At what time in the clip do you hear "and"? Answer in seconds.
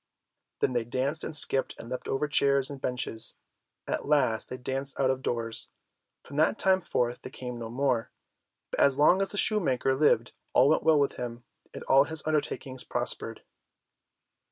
1.23-1.35, 1.79-1.87, 2.71-2.81, 11.71-11.83